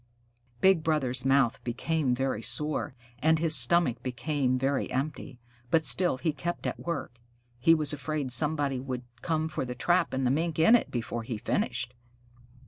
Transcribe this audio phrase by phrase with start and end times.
[0.61, 5.37] Big Brother's mouth became very sore, and his stomach became very empty,
[5.69, 7.19] but still he kept at work.
[7.59, 11.21] He was afraid somebody would come for the trap and the Mink in it, before
[11.21, 11.93] he finished.